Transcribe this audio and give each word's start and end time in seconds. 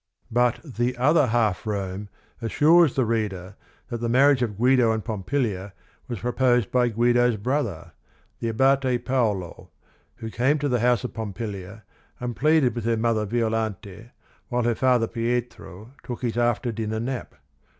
But 0.31 0.61
The 0.63 0.97
Other 0.97 1.27
Half 1.27 1.67
Rome 1.67 2.09
assures 2.41 2.95
the 2.95 3.05
reader 3.05 3.55
that 3.89 3.99
the 4.01 4.09
marriage 4.09 4.41
of 4.41 4.57
Guido 4.57 4.91
and 4.91 5.05
Pompilia 5.05 5.73
was 6.07 6.17
proposed 6.21 6.71
by 6.71 6.89
ljuido's 6.89 7.37
brother; 7.37 7.91
the 8.39 8.49
Abate 8.49 9.05
faolo, 9.05 9.67
who~ca 10.15 10.53
me 10.53 10.57
to 10.57 10.67
the 10.69 10.79
home 10.79 10.93
of 10.93 11.13
.Fompilia 11.13 11.83
and 12.19 12.35
pleaded 12.35 12.73
witETier 12.73 12.97
mo 12.99 13.13
ther 13.13 13.25
Violante, 13.27 14.09
w 14.09 14.11
hile 14.49 14.63
her 14.65 14.73
father 14.73 15.05
Pietro, 15.05 15.91
tookiiis~aTter 16.03 16.73
dinner 16.73 16.99
nap. 16.99 17.35